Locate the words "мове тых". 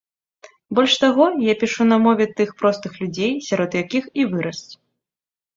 2.05-2.49